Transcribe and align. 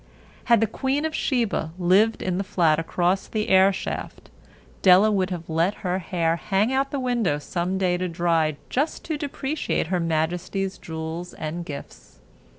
Had 0.45 0.61
the 0.61 0.65
queen 0.65 1.05
of 1.05 1.13
Sheba 1.13 1.73
lived 1.77 2.23
in 2.23 2.39
the 2.39 2.43
flat 2.43 2.79
across 2.79 3.27
the 3.27 3.51
airshaft, 3.51 4.31
Della 4.81 5.11
would 5.11 5.29
have 5.29 5.47
let 5.47 5.75
her 5.85 5.99
hair 5.99 6.37
hang 6.37 6.73
out 6.73 6.89
the 6.89 6.99
window 6.99 7.37
some 7.37 7.77
day 7.77 7.97
to 7.97 8.07
dry 8.09 8.55
just 8.67 9.05
to 9.05 9.15
depreciate 9.15 9.85
Her 9.93 9.99
Majesty's 9.99 10.79
jewels 10.79 11.35
and 11.35 11.63
gifts. 11.63 12.17